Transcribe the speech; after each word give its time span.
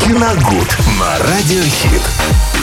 Киногуд 0.00 0.76
на 0.98 1.18
Радиохит. 1.18 2.02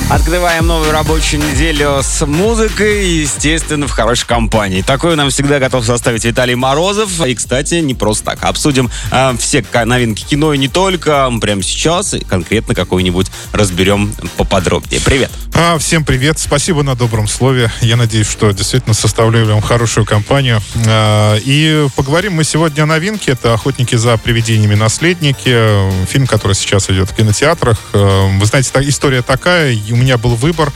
Открываем 0.09 0.65
новую 0.65 0.91
рабочую 0.91 1.43
неделю 1.43 1.99
с 2.01 2.25
музыкой 2.25 3.05
и, 3.05 3.21
естественно, 3.21 3.87
в 3.87 3.91
хорошей 3.91 4.25
компании. 4.25 4.81
Такую 4.81 5.15
нам 5.15 5.29
всегда 5.29 5.59
готов 5.59 5.85
составить 5.85 6.25
Виталий 6.25 6.55
Морозов. 6.55 7.23
И, 7.23 7.35
кстати, 7.35 7.75
не 7.75 7.93
просто 7.93 8.25
так. 8.25 8.43
Обсудим 8.43 8.89
э, 9.11 9.35
все 9.37 9.63
новинки 9.85 10.23
кино 10.23 10.53
и 10.53 10.57
не 10.57 10.67
только. 10.67 11.31
Прямо 11.39 11.61
сейчас 11.61 12.15
и 12.15 12.21
конкретно 12.21 12.73
какой-нибудь 12.73 13.27
разберем 13.53 14.11
поподробнее. 14.35 14.99
Привет. 14.99 15.29
А, 15.53 15.77
всем 15.77 16.03
привет. 16.03 16.39
Спасибо 16.39 16.81
на 16.81 16.95
добром 16.95 17.27
слове. 17.27 17.71
Я 17.81 17.95
надеюсь, 17.95 18.29
что 18.29 18.49
действительно 18.51 18.95
составляю 18.95 19.45
вам 19.45 19.61
хорошую 19.61 20.05
компанию. 20.05 20.59
А, 20.87 21.35
и 21.35 21.87
поговорим 21.95 22.33
мы 22.33 22.45
сегодня 22.45 22.83
о 22.83 22.85
новинке. 22.87 23.33
Это 23.33 23.53
«Охотники 23.53 23.95
за 23.95 24.17
привидениями. 24.17 24.73
Наследники». 24.73 26.05
Фильм, 26.07 26.25
который 26.25 26.53
сейчас 26.53 26.89
идет 26.89 27.11
в 27.11 27.13
кинотеатрах. 27.19 27.77
А, 27.93 28.27
вы 28.39 28.45
знаете, 28.45 28.71
история 28.87 29.21
такая 29.21 29.75
меня 29.89 30.17
был 30.17 30.35
выбор 30.35 30.71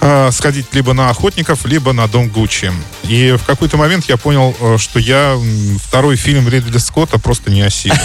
э, 0.00 0.30
сходить 0.32 0.66
либо 0.72 0.92
на 0.92 1.10
охотников, 1.10 1.66
либо 1.66 1.92
на 1.92 2.06
дом 2.06 2.28
Гуччи. 2.28 2.72
И 3.04 3.32
в 3.32 3.44
какой-то 3.44 3.76
момент 3.76 4.04
я 4.08 4.16
понял, 4.16 4.56
э, 4.60 4.78
что 4.78 5.00
я 5.00 5.36
второй 5.82 6.16
фильм 6.16 6.48
Ридли 6.48 6.78
Скотта 6.78 7.18
просто 7.18 7.50
не 7.50 7.62
осилил. 7.62 7.96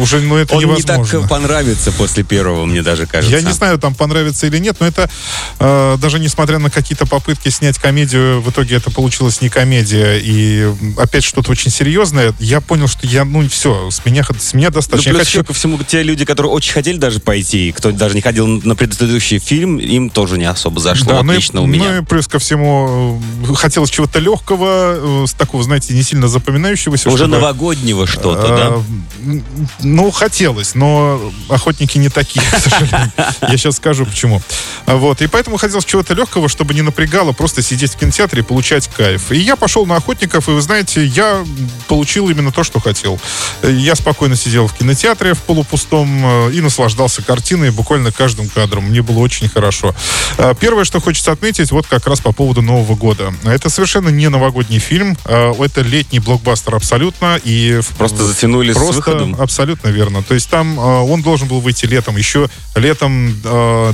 Уже, 0.00 0.20
ну, 0.20 0.36
это 0.36 0.54
Он 0.54 0.62
невозможно. 0.62 1.02
не 1.02 1.20
так 1.20 1.28
понравится 1.28 1.90
после 1.92 2.22
первого, 2.22 2.64
мне 2.64 2.82
даже 2.82 3.06
кажется. 3.06 3.36
Я 3.36 3.42
не 3.42 3.52
знаю, 3.52 3.78
там 3.78 3.94
понравится 3.94 4.46
или 4.46 4.58
нет, 4.58 4.76
но 4.78 4.86
это 4.86 5.10
э, 5.58 5.96
даже 6.00 6.20
несмотря 6.20 6.58
на 6.58 6.70
какие-то 6.70 7.06
попытки 7.06 7.48
снять 7.48 7.78
комедию, 7.78 8.40
в 8.40 8.50
итоге 8.50 8.76
это 8.76 8.90
получилось 8.90 9.40
не 9.40 9.48
комедия 9.48 10.18
и 10.18 10.72
опять 10.96 11.24
что-то 11.24 11.50
очень 11.50 11.70
серьезное. 11.70 12.32
Я 12.38 12.60
понял, 12.60 12.86
что 12.86 13.06
я, 13.06 13.24
ну, 13.24 13.48
все, 13.48 13.90
с 13.90 14.04
меня, 14.04 14.24
с 14.38 14.54
меня 14.54 14.70
достаточно. 14.70 15.12
Ну, 15.12 15.18
плюс 15.18 15.28
хочу... 15.28 15.44
ко 15.44 15.52
всему, 15.52 15.78
те 15.82 16.02
люди, 16.02 16.19
которые 16.24 16.52
очень 16.52 16.72
хотели 16.72 16.96
даже 16.96 17.20
пойти, 17.20 17.72
кто 17.72 17.92
даже 17.92 18.14
не 18.14 18.20
ходил 18.20 18.46
на 18.46 18.74
предыдущий 18.74 19.38
фильм, 19.38 19.78
им 19.78 20.10
тоже 20.10 20.38
не 20.38 20.44
особо 20.44 20.80
зашло. 20.80 21.12
Да, 21.12 21.20
Отлично 21.20 21.60
ну 21.60 21.66
и, 21.66 21.68
у 21.68 21.72
меня. 21.72 21.92
Ну 21.92 22.02
и 22.02 22.04
плюс 22.04 22.26
ко 22.28 22.38
всему, 22.38 23.20
э, 23.48 23.54
хотелось 23.54 23.90
чего-то 23.90 24.18
легкого, 24.18 25.24
э, 25.24 25.26
с 25.26 25.32
такого, 25.32 25.62
знаете, 25.62 25.94
не 25.94 26.02
сильно 26.02 26.28
запоминающегося. 26.28 27.08
Уже 27.08 27.24
чтобы, 27.24 27.36
новогоднего 27.36 28.06
что-то, 28.06 28.48
да? 28.48 29.32
Э, 29.32 29.40
ну, 29.80 30.10
хотелось, 30.10 30.74
но 30.74 31.20
охотники 31.48 31.98
не 31.98 32.08
такие, 32.08 32.44
к 32.50 32.58
сожалению. 32.58 33.12
Я 33.42 33.56
сейчас 33.56 33.76
скажу, 33.76 34.06
почему. 34.06 34.42
Вот, 34.86 35.22
и 35.22 35.26
поэтому 35.26 35.56
хотелось 35.56 35.84
чего-то 35.84 36.14
легкого, 36.14 36.48
чтобы 36.48 36.74
не 36.74 36.82
напрягало 36.82 37.32
просто 37.32 37.62
сидеть 37.62 37.92
в 37.92 37.98
кинотеатре 37.98 38.40
и 38.42 38.44
получать 38.44 38.88
кайф. 38.88 39.32
И 39.32 39.38
я 39.38 39.56
пошел 39.56 39.86
на 39.86 39.96
охотников, 39.96 40.48
и 40.48 40.52
вы 40.52 40.60
знаете, 40.60 41.04
я 41.04 41.44
получил 41.88 42.28
именно 42.28 42.52
то, 42.52 42.64
что 42.64 42.80
хотел. 42.80 43.18
Я 43.62 43.94
спокойно 43.94 44.36
сидел 44.36 44.66
в 44.66 44.74
кинотеатре 44.74 45.34
в 45.34 45.38
полупустом 45.38 46.09
и 46.52 46.60
наслаждался 46.60 47.22
картиной 47.22 47.70
буквально 47.70 48.12
каждым 48.12 48.48
кадром 48.48 48.84
мне 48.84 49.02
было 49.02 49.18
очень 49.18 49.48
хорошо. 49.48 49.94
А, 50.38 50.54
первое, 50.54 50.84
что 50.84 51.00
хочется 51.00 51.32
отметить, 51.32 51.70
вот 51.70 51.86
как 51.86 52.06
раз 52.06 52.20
по 52.20 52.32
поводу 52.32 52.62
Нового 52.62 52.94
года. 52.94 53.32
Это 53.44 53.70
совершенно 53.70 54.08
не 54.08 54.28
новогодний 54.28 54.78
фильм, 54.78 55.16
а, 55.24 55.52
это 55.62 55.82
летний 55.82 56.18
блокбастер 56.18 56.74
абсолютно. 56.74 57.40
И 57.42 57.80
просто 57.98 58.24
затянули 58.24 58.72
просто 58.72 58.92
с 58.92 58.96
выходом? 58.96 59.36
Абсолютно 59.40 59.88
верно. 59.88 60.22
То 60.22 60.34
есть 60.34 60.50
там 60.50 60.78
а, 60.78 61.02
он 61.02 61.22
должен 61.22 61.48
был 61.48 61.60
выйти 61.60 61.86
летом, 61.86 62.16
еще 62.16 62.48
летом 62.74 63.34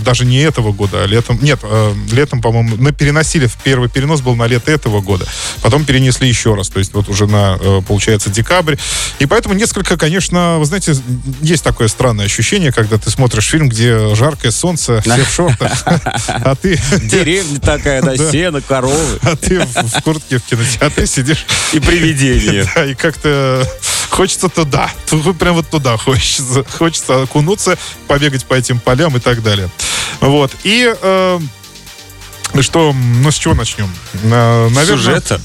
даже 0.04 0.24
не 0.24 0.38
этого 0.38 0.72
года, 0.72 1.02
а 1.02 1.06
летом, 1.06 1.38
нет, 1.40 1.60
летом, 2.12 2.40
по-моему, 2.40 2.76
мы 2.78 2.92
переносили, 2.92 3.48
первый 3.64 3.88
перенос 3.88 4.20
был 4.20 4.36
на 4.36 4.46
лето 4.46 4.70
этого 4.70 5.00
года, 5.00 5.26
потом 5.62 5.84
перенесли 5.84 6.28
еще 6.28 6.54
раз, 6.54 6.68
то 6.68 6.78
есть 6.78 6.92
вот 6.94 7.08
уже 7.08 7.26
на, 7.26 7.58
получается, 7.86 8.30
декабрь. 8.30 8.76
И 9.18 9.26
поэтому 9.26 9.54
несколько, 9.54 9.96
конечно, 9.96 10.58
вы 10.58 10.64
знаете, 10.66 10.94
есть 11.40 11.64
такое 11.64 11.88
странное 11.88 12.05
ощущение, 12.10 12.72
когда 12.72 12.98
ты 12.98 13.10
смотришь 13.10 13.46
фильм, 13.46 13.68
где 13.68 14.14
жаркое 14.14 14.50
солнце, 14.50 15.00
все 15.04 15.24
в 15.24 15.30
шортах, 15.30 15.72
а 15.84 16.54
ты... 16.54 16.78
Деревня 17.02 17.60
такая, 17.60 18.02
да, 18.02 18.16
сено, 18.16 18.60
коровы. 18.60 19.18
А 19.22 19.36
ты 19.36 19.60
в 19.60 20.02
куртке 20.02 20.38
в 20.38 20.42
кинотеатре 20.44 21.06
сидишь. 21.06 21.46
И 21.72 21.80
привидение. 21.80 22.68
Да, 22.74 22.84
и 22.84 22.94
как-то 22.94 23.66
хочется 24.10 24.48
туда. 24.48 24.90
Прям 25.38 25.54
вот 25.56 25.68
туда 25.68 25.96
хочется. 25.96 26.64
Хочется 26.64 27.22
окунуться, 27.22 27.78
побегать 28.06 28.44
по 28.44 28.54
этим 28.54 28.78
полям 28.80 29.16
и 29.16 29.20
так 29.20 29.42
далее. 29.42 29.68
Вот. 30.20 30.52
И 30.64 30.94
э, 31.00 31.40
что, 32.60 32.92
ну 32.92 33.30
с 33.30 33.36
чего 33.36 33.54
начнем? 33.54 33.90
Наверное, 34.22 34.84
Сюжета? 34.84 35.40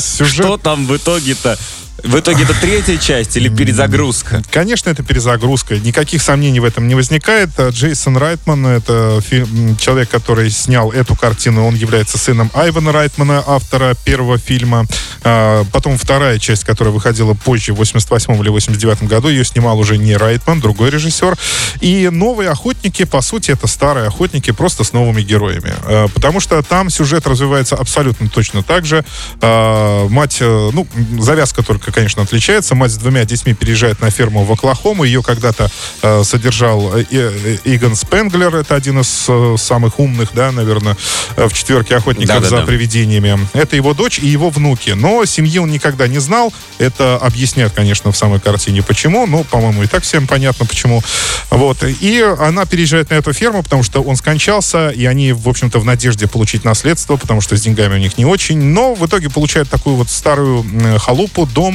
Сюжет. 0.00 0.44
Что 0.44 0.56
там 0.56 0.86
в 0.86 0.96
итоге-то? 0.96 1.58
В 2.02 2.18
итоге 2.18 2.42
это 2.42 2.54
третья 2.60 2.96
часть 2.96 3.36
или 3.36 3.48
перезагрузка? 3.48 4.42
Конечно, 4.50 4.90
это 4.90 5.04
перезагрузка. 5.04 5.78
Никаких 5.78 6.20
сомнений 6.20 6.58
в 6.58 6.64
этом 6.64 6.88
не 6.88 6.96
возникает. 6.96 7.50
А 7.58 7.68
Джейсон 7.68 8.16
Райтман, 8.16 8.66
это 8.66 9.20
фильм, 9.20 9.76
человек, 9.76 10.08
который 10.08 10.50
снял 10.50 10.90
эту 10.90 11.14
картину, 11.14 11.64
он 11.64 11.76
является 11.76 12.18
сыном 12.18 12.50
Айвана 12.54 12.90
Райтмана, 12.90 13.44
автора 13.46 13.94
первого 14.04 14.38
фильма. 14.38 14.86
А, 15.22 15.64
потом 15.72 15.96
вторая 15.96 16.40
часть, 16.40 16.64
которая 16.64 16.92
выходила 16.92 17.34
позже, 17.34 17.72
в 17.72 17.76
88 17.76 18.34
или 18.34 18.48
89 18.48 19.04
году, 19.04 19.28
ее 19.28 19.44
снимал 19.44 19.78
уже 19.78 19.96
не 19.96 20.16
Райтман, 20.16 20.60
другой 20.60 20.90
режиссер. 20.90 21.36
И 21.80 22.08
новые 22.10 22.50
охотники, 22.50 23.04
по 23.04 23.20
сути, 23.20 23.52
это 23.52 23.68
старые 23.68 24.08
охотники, 24.08 24.50
просто 24.50 24.82
с 24.82 24.92
новыми 24.92 25.22
героями. 25.22 25.72
А, 25.84 26.08
потому 26.08 26.40
что 26.40 26.60
там 26.62 26.90
сюжет 26.90 27.28
развивается 27.28 27.76
абсолютно 27.76 28.28
точно 28.28 28.62
так 28.62 28.86
же. 28.86 29.04
Мать, 29.40 30.38
э, 30.40 30.70
ну, 30.72 30.86
завязка 31.18 31.62
только 31.62 31.81
конечно, 31.90 32.22
отличается. 32.22 32.74
Мать 32.74 32.92
с 32.92 32.96
двумя 32.96 33.24
детьми 33.24 33.54
переезжает 33.54 34.00
на 34.00 34.10
ферму 34.10 34.44
в 34.44 34.52
Оклахому. 34.52 35.04
Ее 35.04 35.22
когда-то 35.22 35.70
э, 36.02 36.22
содержал 36.24 36.96
э, 36.96 37.04
э, 37.10 37.56
Иган 37.64 37.96
Спенглер. 37.96 38.54
Это 38.54 38.74
один 38.74 39.00
из 39.00 39.26
э, 39.28 39.56
самых 39.58 39.98
умных, 39.98 40.30
да, 40.34 40.52
наверное, 40.52 40.96
э, 41.36 41.48
в 41.48 41.52
четверке 41.54 41.96
охотников 41.96 42.42
да, 42.42 42.48
за 42.48 42.56
да. 42.58 42.62
привидениями. 42.66 43.38
Это 43.54 43.76
его 43.76 43.94
дочь 43.94 44.18
и 44.18 44.26
его 44.26 44.50
внуки. 44.50 44.90
Но 44.90 45.24
семьи 45.24 45.58
он 45.58 45.70
никогда 45.70 46.06
не 46.06 46.18
знал. 46.18 46.52
Это 46.78 47.16
объясняет, 47.16 47.72
конечно, 47.72 48.12
в 48.12 48.16
самой 48.16 48.40
картине, 48.40 48.82
почему. 48.82 49.26
Ну, 49.26 49.44
по-моему, 49.44 49.82
и 49.82 49.86
так 49.86 50.02
всем 50.02 50.26
понятно, 50.26 50.66
почему. 50.66 51.02
Вот. 51.50 51.82
И 51.82 52.20
она 52.38 52.66
переезжает 52.66 53.10
на 53.10 53.14
эту 53.14 53.32
ферму, 53.32 53.62
потому 53.62 53.82
что 53.82 54.02
он 54.02 54.16
скончался, 54.16 54.90
и 54.90 55.06
они, 55.06 55.32
в 55.32 55.48
общем-то, 55.48 55.78
в 55.78 55.84
надежде 55.84 56.26
получить 56.26 56.64
наследство, 56.64 57.16
потому 57.16 57.40
что 57.40 57.56
с 57.56 57.62
деньгами 57.62 57.94
у 57.94 57.98
них 57.98 58.18
не 58.18 58.24
очень. 58.24 58.60
Но 58.60 58.94
в 58.94 59.06
итоге 59.06 59.30
получают 59.30 59.70
такую 59.70 59.96
вот 59.96 60.10
старую 60.10 60.64
халупу, 60.98 61.46
дом, 61.46 61.71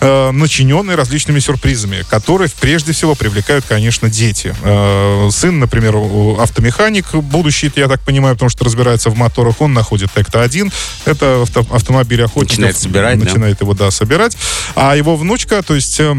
э, 0.00 0.30
начиненный 0.30 0.94
различными 0.94 1.38
сюрпризами, 1.38 2.04
которые 2.08 2.50
прежде 2.60 2.92
всего 2.92 3.14
привлекают, 3.14 3.64
конечно, 3.68 4.08
дети. 4.10 4.54
Э, 4.62 5.28
сын, 5.30 5.58
например, 5.58 5.96
автомеханик, 6.40 7.14
будущий, 7.14 7.70
я 7.76 7.88
так 7.88 8.00
понимаю, 8.00 8.34
потому 8.34 8.50
что 8.50 8.64
разбирается 8.64 9.10
в 9.10 9.16
моторах, 9.16 9.60
он 9.60 9.72
находит 9.72 10.10
Текта-1, 10.14 10.72
это 11.04 11.42
авто, 11.42 11.66
автомобиль 11.70 12.22
охотников. 12.22 12.50
Начинает 12.50 12.76
собирать, 12.76 13.18
Начинает 13.18 13.58
да? 13.58 13.64
его, 13.64 13.74
да, 13.74 13.90
собирать. 13.90 14.36
А 14.74 14.96
его 14.96 15.16
внучка, 15.16 15.62
то 15.62 15.74
есть 15.74 16.00
э, 16.00 16.16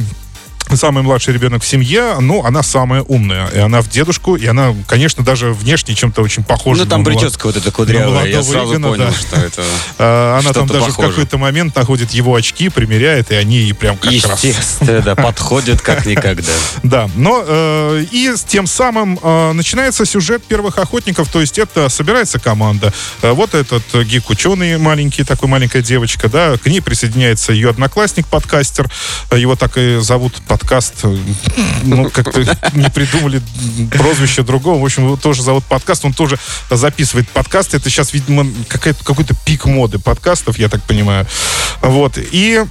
самый 0.75 1.03
младший 1.03 1.33
ребенок 1.33 1.63
в 1.63 1.67
семье, 1.67 2.17
ну, 2.19 2.44
она 2.44 2.63
самая 2.63 3.01
умная. 3.03 3.47
И 3.47 3.59
она 3.59 3.81
в 3.81 3.89
дедушку, 3.89 4.35
и 4.35 4.45
она, 4.45 4.75
конечно, 4.88 5.23
даже 5.23 5.53
внешне 5.53 5.95
чем-то 5.95 6.22
очень 6.22 6.44
похожа. 6.44 6.83
Ну, 6.83 6.89
там 6.89 7.03
прическа 7.03 7.47
вот 7.47 7.55
эта 7.55 7.72
кудрявая, 7.72 8.28
я 8.28 8.44
сразу 8.44 8.73
Игона, 8.73 8.89
понял, 8.89 9.06
да. 9.06 9.13
что 9.13 9.35
это 9.38 9.63
а, 9.97 10.39
Она 10.39 10.53
там 10.53 10.67
даже 10.67 10.88
похоже. 10.88 11.07
в 11.07 11.11
какой-то 11.11 11.38
момент 11.38 11.75
находит 11.75 12.11
его 12.11 12.35
очки, 12.35 12.69
примеряет, 12.69 13.31
и 13.31 13.35
они 13.35 13.73
прям 13.73 13.97
как 13.97 14.11
Естественно, 14.11 14.94
раз... 14.94 15.03
да, 15.06 15.16
подходят 15.16 15.81
как 15.81 16.06
никогда. 16.06 16.51
Да, 16.83 17.09
но 17.16 17.44
э, 17.45 18.06
и 18.11 18.33
с 18.35 18.44
тем 18.44 18.67
самым 18.67 19.19
э, 19.22 19.51
начинается 19.53 20.06
сюжет 20.06 20.44
первых 20.44 20.77
охотников, 20.77 21.29
то 21.29 21.41
есть 21.41 21.57
это 21.57 21.89
собирается 21.89 22.39
команда. 22.39 22.94
Э, 23.22 23.31
вот 23.31 23.53
этот 23.53 23.83
гик-ученый 23.94 24.77
маленький, 24.77 25.23
такой 25.23 25.47
маленькая 25.47 25.81
девочка, 25.81 26.29
да, 26.29 26.57
к 26.57 26.66
ней 26.66 26.81
присоединяется 26.81 27.53
ее 27.53 27.69
одноклассник-подкастер, 27.69 28.89
его 29.31 29.56
так 29.56 29.77
и 29.77 30.00
зовут 30.00 30.42
подкаст, 30.57 31.06
ну, 31.83 32.09
как-то 32.09 32.39
не 32.74 32.89
придумали 32.89 33.42
прозвище 33.92 34.42
другого. 34.42 34.81
В 34.81 34.86
общем, 34.86 35.04
его 35.04 35.15
тоже 35.15 35.44
зовут 35.44 35.63
подкаст, 35.65 36.04
он 36.04 36.13
тоже 36.13 36.39
записывает 36.71 37.30
подкаст. 37.30 37.75
Это 37.75 37.89
сейчас, 37.89 38.12
видимо, 38.13 38.45
какой-то 38.68 39.36
пик 39.45 39.65
моды 39.65 40.00
подкастов, 40.00 40.57
я 40.57 40.68
так 40.68 40.81
понимаю. 40.83 41.27
Вот. 41.81 42.18
И 42.18 42.63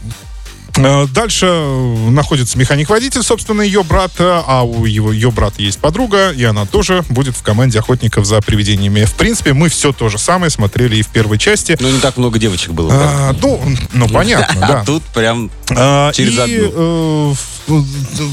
Э, 0.78 1.06
дальше 1.06 1.46
находится 1.46 2.58
механик-водитель, 2.58 3.22
собственно, 3.22 3.62
ее 3.62 3.82
брат, 3.82 4.12
а 4.18 4.62
у 4.62 4.84
его, 4.84 5.12
ее 5.12 5.30
брата 5.30 5.62
есть 5.62 5.78
подруга, 5.78 6.30
и 6.30 6.44
она 6.44 6.66
тоже 6.66 7.04
будет 7.08 7.36
в 7.36 7.42
команде 7.42 7.78
охотников 7.78 8.26
за 8.26 8.40
привидениями. 8.40 9.04
В 9.04 9.14
принципе, 9.14 9.52
мы 9.52 9.68
все 9.68 9.92
то 9.92 10.08
же 10.08 10.18
самое 10.18 10.50
смотрели 10.50 10.96
и 10.96 11.02
в 11.02 11.08
первой 11.08 11.38
части. 11.38 11.76
Ну, 11.80 11.90
не 11.90 12.00
так 12.00 12.16
много 12.16 12.38
девочек 12.38 12.72
было. 12.72 12.90
А, 12.92 13.36
ну, 13.40 13.60
ну, 13.92 14.08
понятно, 14.12 14.60
да. 14.60 14.80
А 14.80 14.84
тут 14.84 15.02
прям 15.04 15.50
а, 15.70 16.12
через 16.12 16.34
и, 16.36 16.40
одну. 16.40 17.36
Э, 17.68 17.82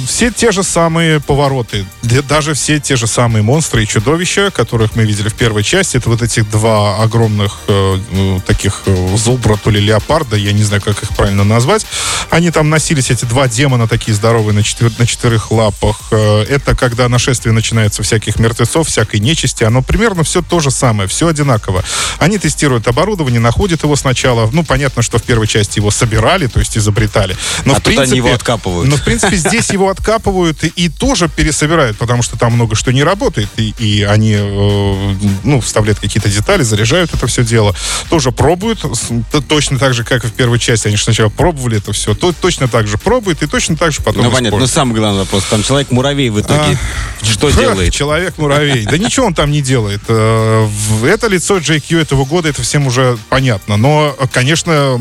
все 0.08 0.32
те 0.32 0.52
же 0.52 0.64
самые 0.64 1.20
повороты, 1.20 1.86
даже 2.28 2.54
все 2.54 2.80
те 2.80 2.96
же 2.96 3.08
самые 3.08 3.42
монстры 3.42 3.84
и 3.84 3.88
чудовища, 3.88 4.52
которых 4.52 4.96
мы 4.96 5.04
видели 5.04 5.30
в 5.30 5.34
первой 5.34 5.64
части, 5.64 5.98
это 5.98 6.10
вот 6.10 6.22
этих 6.22 6.50
два 6.50 7.02
огромных 7.02 7.60
э, 7.68 8.00
ну, 8.12 8.42
таких 8.46 8.84
э, 8.86 9.18
зубра, 9.18 9.58
то 9.58 9.70
ли 9.70 9.80
леопарда, 9.80 10.36
я 10.36 10.52
не 10.52 10.64
знаю, 10.64 10.82
как 10.82 11.02
их 11.02 11.10
правильно 11.10 11.44
назвать. 11.44 11.86
Они 12.30 12.52
там 12.52 12.70
носились, 12.70 13.10
эти 13.12 13.26
два 13.26 13.48
демона 13.48 13.88
такие 13.88 14.14
здоровые 14.14 14.54
на, 14.54 14.64
четвер, 14.64 14.92
на 14.98 15.08
четырех 15.08 15.52
лапах. 15.52 15.98
Э, 16.12 16.44
это 16.44 16.76
когда 16.76 17.10
нашествие 17.10 17.54
начинается 17.54 18.04
всяких 18.04 18.38
мертвецов, 18.38 18.88
всякой 18.88 19.20
нечисти. 19.20 19.64
Оно 19.64 19.82
примерно 19.82 20.24
все 20.24 20.42
то 20.42 20.60
же 20.60 20.72
самое, 20.72 21.10
все 21.10 21.28
одинаково. 21.28 21.84
Они 22.20 22.38
тестируют 22.38 22.88
оборудование, 22.88 23.40
находят 23.40 23.84
его 23.84 23.96
сначала. 23.96 24.50
Ну, 24.52 24.64
понятно, 24.64 25.02
что 25.02 25.18
в 25.18 25.24
первой 25.24 25.48
части 25.48 25.80
его 25.80 25.92
собирали, 25.92 26.48
то 26.48 26.60
есть 26.60 26.78
изобретали. 26.78 27.36
Но, 27.66 27.74
а 27.74 27.76
в 27.76 27.78
тут 27.78 27.86
принципе, 27.86 28.04
они 28.04 28.18
его 28.18 28.34
откапывают. 28.34 28.90
Но, 28.90 28.98
в 28.98 29.04
принципе, 29.04 29.23
здесь 29.32 29.70
его 29.70 29.90
откапывают 29.90 30.64
и, 30.64 30.68
и 30.68 30.90
тоже 30.90 31.30
пересобирают, 31.30 31.98
потому 31.98 32.24
что 32.24 32.38
там 32.38 32.54
много 32.54 32.76
что 32.76 32.92
не 32.92 33.04
работает. 33.04 33.50
И, 33.58 33.74
и 33.78 34.04
они, 34.04 34.36
э, 34.38 35.16
ну, 35.44 35.62
вставляют 35.62 36.00
какие-то 36.00 36.30
детали, 36.30 36.64
заряжают 36.64 37.14
это 37.14 37.28
все 37.28 37.44
дело. 37.44 37.76
Тоже 38.10 38.32
пробуют. 38.32 38.86
Точно 39.48 39.80
так 39.80 39.94
же, 39.94 40.04
как 40.04 40.26
и 40.26 40.28
в 40.28 40.34
первой 40.34 40.60
части. 40.60 40.88
Они 40.88 40.98
же 40.98 41.04
сначала 41.04 41.30
пробовали 41.30 41.78
это 41.78 41.94
все. 41.94 42.14
То, 42.14 42.34
точно 42.34 42.68
так 42.68 42.88
же 42.88 42.98
пробуют 42.98 43.42
и 43.44 43.48
точно 43.48 43.76
так 43.76 43.92
же 43.92 44.02
потом 44.02 44.24
Ну, 44.24 44.32
понятно. 44.32 44.60
Но 44.60 44.68
самый 44.68 44.96
главный 44.96 45.20
вопрос. 45.20 45.44
Там 45.50 45.64
человек-муравей 45.64 46.30
в 46.30 46.40
итоге 46.40 46.78
а, 46.78 47.13
что 47.24 47.50
делает? 47.50 47.94
Человек-муравей. 47.94 48.86
Да 48.86 48.98
ничего 48.98 49.28
он 49.28 49.34
там 49.34 49.52
не 49.52 49.62
делает. 49.62 50.02
Э, 50.08 50.68
это 51.06 51.28
лицо 51.28 51.58
JQ 51.58 52.02
этого 52.02 52.26
года, 52.26 52.50
это 52.50 52.62
всем 52.62 52.88
уже 52.88 53.18
понятно. 53.30 53.78
Но, 53.78 54.16
конечно, 54.32 55.00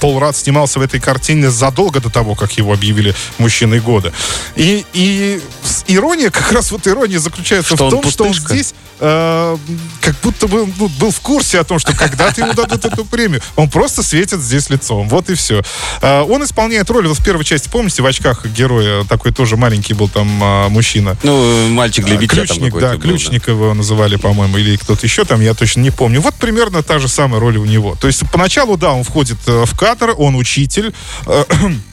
Пол 0.00 0.18
Рад 0.18 0.36
снимался 0.36 0.78
в 0.78 0.82
этой 0.82 1.00
картине 1.00 1.50
задолго 1.50 2.00
до 2.00 2.10
того, 2.10 2.34
как 2.34 2.52
его 2.52 2.72
объявили 2.72 3.14
мужчиной 3.38 3.80
года. 3.80 4.12
И, 4.56 4.84
и 4.92 5.40
ирония, 5.86 6.30
как 6.30 6.50
раз 6.52 6.70
вот 6.72 6.86
ирония 6.86 7.18
заключается 7.18 7.76
что 7.76 7.88
в 7.88 7.90
том, 7.90 8.10
что 8.10 8.24
он 8.24 8.34
здесь 8.34 8.74
э, 9.00 9.56
как 10.00 10.14
будто 10.22 10.46
бы 10.46 10.66
ну, 10.78 10.88
был 10.88 11.10
в 11.10 11.20
курсе 11.20 11.58
о 11.60 11.64
том, 11.64 11.78
что 11.78 11.94
когда-то 11.94 12.40
ему 12.40 12.54
дадут 12.54 12.84
эту 12.84 13.04
премию. 13.04 13.42
Он 13.56 13.68
просто 13.68 14.02
светит 14.02 14.40
здесь 14.40 14.70
лицом. 14.70 15.08
Вот 15.08 15.28
и 15.30 15.34
все. 15.34 15.62
Э, 16.00 16.22
он 16.22 16.44
исполняет 16.44 16.88
роль, 16.90 17.06
вот 17.08 17.18
в 17.18 17.24
первой 17.24 17.44
части, 17.44 17.68
помните, 17.68 18.02
в 18.02 18.06
очках 18.06 18.46
героя 18.46 19.04
такой 19.04 19.32
тоже 19.32 19.56
маленький 19.56 19.94
был 19.94 20.08
там 20.08 20.42
э, 20.42 20.68
мужчина. 20.68 21.16
Ну, 21.22 21.51
мальчик 21.70 22.04
для 22.04 22.16
битья 22.16 22.44
Ключник, 22.44 22.74
да, 22.78 22.92
был, 22.92 23.00
Ключник 23.00 23.46
да. 23.46 23.52
его 23.52 23.74
называли, 23.74 24.16
по-моему, 24.16 24.58
или 24.58 24.76
кто-то 24.76 25.04
еще 25.06 25.24
там, 25.24 25.40
я 25.40 25.54
точно 25.54 25.80
не 25.80 25.90
помню. 25.90 26.20
Вот 26.20 26.34
примерно 26.34 26.82
та 26.82 26.98
же 26.98 27.08
самая 27.08 27.40
роль 27.40 27.56
у 27.56 27.64
него. 27.64 27.96
То 28.00 28.06
есть 28.06 28.22
поначалу, 28.30 28.76
да, 28.76 28.92
он 28.92 29.04
входит 29.04 29.38
э, 29.46 29.64
в 29.66 29.76
кадр, 29.76 30.14
он 30.16 30.36
учитель, 30.36 30.92
э, 31.26 31.44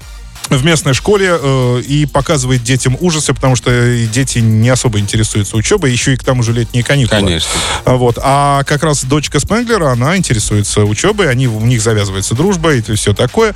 в 0.50 0.65
местной 0.65 0.94
школе 0.94 1.30
э, 1.31 1.81
и 1.86 2.06
показывает 2.06 2.63
детям 2.63 2.97
ужасы, 3.00 3.33
потому 3.33 3.56
что 3.56 3.71
дети 4.07 4.39
не 4.39 4.69
особо 4.69 5.00
интересуются 5.00 5.57
учебой, 5.57 5.91
еще 5.91 6.13
и 6.13 6.18
к 6.18 6.24
тому 6.24 6.44
же 6.44 6.53
летние 6.53 6.83
каникулы. 6.83 7.21
Конечно. 7.21 7.50
А 7.86 7.95
вот. 7.95 8.18
А 8.21 8.63
как 8.63 8.83
раз 8.83 9.03
дочка 9.03 9.39
Спенглера, 9.39 9.91
она 9.91 10.18
интересуется 10.18 10.81
учебой, 10.81 11.30
они, 11.30 11.47
у 11.47 11.62
них 11.62 11.81
завязывается 11.81 12.36
дружба 12.36 12.74
и 12.74 12.81
все 12.95 13.13
такое. 13.13 13.53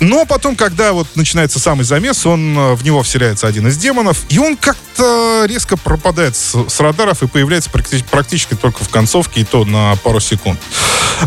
Но 0.00 0.24
потом, 0.24 0.56
когда 0.56 0.92
вот 0.92 1.08
начинается 1.14 1.58
самый 1.58 1.84
замес, 1.84 2.24
он, 2.24 2.56
э, 2.56 2.74
в 2.74 2.84
него 2.84 3.02
вселяется 3.02 3.46
один 3.46 3.68
из 3.68 3.76
демонов, 3.76 4.24
и 4.28 4.38
он 4.38 4.56
как-то 4.56 5.44
резко 5.46 5.76
пропадает 5.76 6.36
с, 6.36 6.56
с 6.68 6.80
радаров 6.80 7.22
и 7.22 7.26
появляется 7.26 7.70
практи- 7.70 8.04
практически 8.10 8.54
только 8.54 8.84
в 8.84 8.88
концовке, 8.88 9.40
и 9.40 9.44
то 9.44 9.64
на 9.64 9.96
пару 9.96 10.20
секунд. 10.20 10.58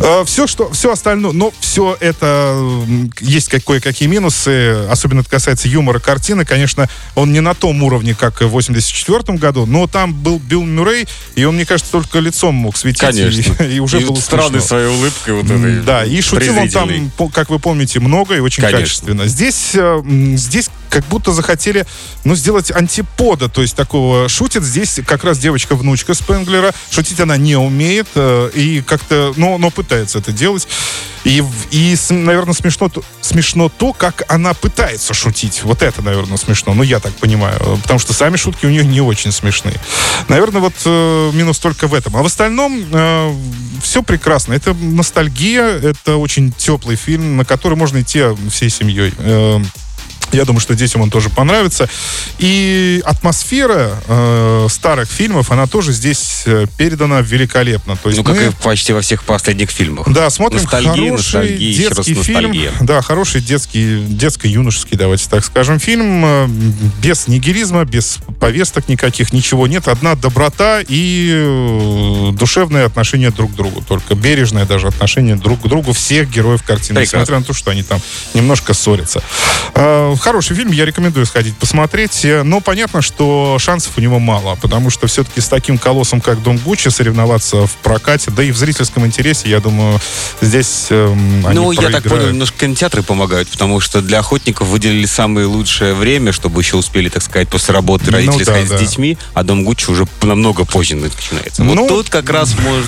Э, 0.02 0.24
все, 0.26 0.48
что, 0.48 0.72
все 0.72 0.92
остальное, 0.92 1.32
но 1.32 1.54
все 1.60 1.96
это, 2.00 2.58
есть 3.20 3.50
кое-какие 3.64 4.08
минусы, 4.08 4.86
особенно 4.90 5.22
это 5.22 5.30
касается 5.30 5.68
юмора 5.68 6.00
картины, 6.00 6.46
конечно, 6.46 6.90
он 7.16 7.32
не 7.32 7.40
на 7.40 7.54
том 7.54 7.84
уровне, 7.84 8.16
как 8.16 8.42
в 8.42 8.48
84 8.50 9.38
году, 9.38 9.66
но 9.66 9.88
там 9.88 10.14
был 10.14 10.40
Билл 10.40 10.64
Мюррей, 10.64 11.08
и 11.36 11.44
он, 11.44 11.56
мне 11.56 11.66
кажется, 11.66 11.92
только 11.92 12.20
лицом 12.20 12.56
мог 12.56 12.78
светить. 12.78 13.02
Конечно. 13.02 13.64
И, 13.64 13.76
и 13.76 13.80
уже 13.80 14.02
и 14.02 14.06
был 14.06 14.16
странной 14.18 14.62
своей 14.62 14.88
улыбкой 14.88 15.34
вот 15.34 15.46
этой. 15.46 15.82
Да, 15.82 16.06
и 16.06 16.22
шутил 16.22 16.58
он 16.58 16.70
там, 16.70 17.12
как 17.32 17.50
вы 17.50 17.60
помните, 17.60 18.00
много 18.00 18.36
и 18.36 18.40
очень 18.40 18.62
конечно. 18.62 18.80
качественно. 18.80 19.28
Здесь, 19.28 19.72
э, 19.74 20.02
здесь 20.36 20.70
как 20.94 21.06
будто 21.06 21.32
захотели, 21.32 21.88
ну, 22.24 22.36
сделать 22.36 22.70
антипода, 22.70 23.50
то 23.50 23.64
есть 23.64 23.76
такого 23.76 24.30
шутит 24.30 24.64
здесь 24.64 25.00
как 25.08 25.24
раз 25.24 25.40
девочка-внучка 25.40 26.14
Спенглера, 26.14 26.72
шутить 26.92 27.20
она 27.20 27.36
не 27.36 27.56
умеет, 27.56 28.08
э, 28.14 28.52
и 28.54 28.82
как-то, 28.82 29.34
но, 29.36 29.58
но 29.58 29.72
пытается 29.72 30.20
это 30.20 30.32
делать. 30.32 30.68
И, 31.24 31.44
и 31.72 31.96
наверное, 32.10 32.54
смешно, 32.54 32.92
смешно 33.22 33.70
то, 33.70 33.94
как 33.94 34.24
она 34.28 34.54
пытается 34.54 35.14
шутить. 35.14 35.62
Вот 35.64 35.82
это, 35.82 36.02
наверное, 36.02 36.38
смешно. 36.38 36.74
Ну, 36.74 36.84
я 36.84 37.00
так 37.00 37.14
понимаю. 37.14 37.58
Потому 37.82 37.98
что 37.98 38.14
сами 38.14 38.36
шутки 38.36 38.66
у 38.66 38.70
нее 38.70 38.86
не 38.86 39.02
очень 39.02 39.32
смешные. 39.32 39.80
Наверное, 40.28 40.62
вот 40.62 40.74
э, 40.86 41.32
минус 41.34 41.60
только 41.60 41.88
в 41.88 41.94
этом. 41.94 42.18
А 42.18 42.24
в 42.24 42.26
остальном 42.26 42.86
э, 42.92 43.36
все 43.82 44.04
прекрасно. 44.04 44.54
Это 44.54 44.74
ностальгия, 44.74 45.66
это 45.66 46.18
очень 46.18 46.52
теплый 46.52 46.98
фильм, 46.98 47.38
на 47.38 47.46
который 47.46 47.78
можно 47.78 48.02
идти 48.02 48.24
всей 48.50 48.70
семьей. 48.70 49.14
Э, 49.18 49.62
я 50.38 50.46
думаю, 50.46 50.60
что 50.60 50.76
детям 50.76 51.02
он 51.02 51.10
тоже 51.10 51.30
понравится. 51.30 51.90
И 52.40 53.02
атмосфера 53.06 53.92
э, 54.08 54.68
старых 54.70 55.10
фильмов, 55.10 55.52
она 55.52 55.68
тоже 55.68 55.92
здесь 55.92 56.44
э, 56.46 56.66
передана 56.78 57.22
великолепно. 57.22 57.96
То 57.98 58.10
есть 58.10 58.24
ну, 58.24 58.30
мы, 58.30 58.38
как 58.38 58.50
и 58.50 58.56
почти 58.64 58.94
во 58.94 59.02
всех 59.02 59.24
последних 59.24 59.70
фильмах. 59.70 60.10
Да, 60.12 60.30
смотрим 60.30 60.62
ностальгия, 60.62 60.94
хороший 60.94 61.42
ностальгия, 61.42 61.78
детский 61.78 62.14
фильм. 62.16 62.54
Да, 62.82 63.02
хороший 63.02 63.42
детский, 63.42 64.04
детско-юношеский, 64.08 64.98
давайте 64.98 65.30
так 65.30 65.46
скажем, 65.46 65.80
фильм. 65.80 66.24
Э, 66.26 66.48
без 67.02 67.28
нигеризма, 67.28 67.86
без 67.86 68.20
повесток 68.40 68.90
никаких, 68.90 69.34
ничего 69.34 69.68
нет. 69.68 69.88
Одна 69.88 70.16
доброта 70.16 70.82
и 70.86 71.32
э, 71.34 72.32
душевное 72.34 72.86
отношение 72.86 73.32
друг 73.32 73.54
к 73.54 73.56
другу. 73.56 73.82
Только 73.82 74.16
бережное 74.16 74.66
даже 74.66 74.88
отношение 74.88 75.36
друг 75.36 75.62
к 75.62 75.68
другу 75.68 75.94
всех 75.94 76.30
героев 76.30 76.64
картины. 76.64 77.00
Прекрасно. 77.00 77.18
Несмотря 77.18 77.40
на 77.40 77.46
то, 77.46 77.54
что 77.54 77.72
они 77.72 77.84
там 77.84 78.00
немножко 78.34 78.74
ссорятся. 78.74 79.24
Э, 79.76 80.16
хороший 80.24 80.56
фильм, 80.56 80.72
я 80.72 80.86
рекомендую 80.86 81.26
сходить 81.26 81.56
посмотреть. 81.58 82.26
Но 82.44 82.62
понятно, 82.62 83.02
что 83.02 83.58
шансов 83.60 83.98
у 83.98 84.02
него 84.02 84.20
мало, 84.20 84.56
потому 84.56 84.90
что 84.90 85.08
все-таки 85.08 85.42
с 85.42 85.50
таким 85.50 85.78
колоссом, 85.78 86.22
как 86.22 86.42
Дом 86.42 86.58
Гуччи, 86.58 86.88
соревноваться 86.88 87.68
в 87.68 87.76
прокате, 87.84 88.32
да 88.32 88.44
и 88.44 88.52
в 88.52 88.58
зрительском 88.58 89.06
интересе, 89.06 89.50
я 89.50 89.60
думаю, 89.60 90.00
здесь 90.42 90.88
эм, 90.90 91.42
Ну, 91.42 91.72
я 91.72 91.90
так 91.90 92.04
понял, 92.04 92.30
немножко 92.30 92.60
кинотеатры 92.60 93.04
помогают, 93.04 93.50
потому 93.50 93.82
что 93.82 94.02
для 94.02 94.20
охотников 94.20 94.68
выделили 94.70 95.06
самое 95.06 95.46
лучшее 95.46 95.94
время, 95.94 96.32
чтобы 96.32 96.62
еще 96.62 96.78
успели, 96.78 97.10
так 97.10 97.22
сказать, 97.22 97.50
после 97.50 97.74
работы 97.74 98.10
родители 98.10 98.32
ну, 98.32 98.40
да, 98.40 98.46
сходить 98.46 98.70
да. 98.70 98.78
с 98.78 98.82
детьми, 98.82 99.18
а 99.34 99.44
Дом 99.44 99.66
Гуччи 99.66 99.90
уже 99.90 100.08
намного 100.22 100.64
позже 100.64 100.96
начинается. 100.96 101.64
Вот 101.64 101.76
ну, 101.76 101.88
тут 101.88 102.10
как 102.10 102.30
раз 102.30 102.56
может 102.60 102.88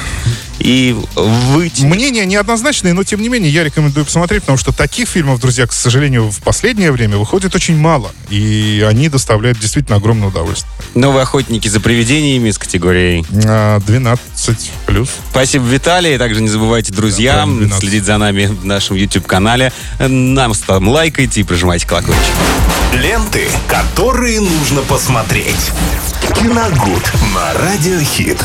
и 0.65 0.95
выйти. 1.15 1.83
Мнения 1.83 2.25
неоднозначные, 2.25 2.93
но 2.93 3.03
тем 3.03 3.21
не 3.21 3.29
менее 3.29 3.51
я 3.51 3.63
рекомендую 3.63 4.03
посмотреть, 4.03 4.41
потому 4.41 4.57
что 4.57 4.71
таких 4.71 5.07
фильмов, 5.07 5.39
друзья, 5.39 5.67
к 5.67 5.71
сожалению, 5.71 6.31
в 6.31 6.39
последнее 6.39 6.91
время 6.91 7.17
выходит 7.17 7.53
очень 7.53 7.77
мало. 7.77 8.11
И 8.29 8.83
они 8.89 9.07
доставляют 9.09 9.59
действительно 9.59 9.97
огромное 9.97 10.29
удовольствие. 10.29 10.73
Новые 10.95 11.21
охотники 11.21 11.67
за 11.67 11.79
привидениями 11.79 12.49
с 12.49 12.57
категорией 12.57 13.23
12 13.29 13.47
а, 13.47 14.55
плюс. 14.87 15.09
Спасибо, 15.29 15.65
Виталий. 15.65 16.17
Также 16.17 16.41
не 16.41 16.49
забывайте, 16.49 16.91
друзья, 16.91 17.47
да, 17.47 17.77
следить 17.77 18.05
за 18.05 18.17
нами 18.17 18.47
в 18.47 18.65
нашем 18.65 18.95
YouTube-канале. 18.95 19.71
Нам 19.99 20.53
там 20.65 20.87
лайкайте 20.87 21.41
и 21.41 21.43
прожимайте 21.43 21.85
колокольчик. 21.85 22.33
Ленты, 22.93 23.47
которые 23.67 24.39
нужно 24.39 24.81
посмотреть. 24.81 25.71
Киногуд 26.33 27.03
на 27.35 27.53
Радиохит. 27.53 28.43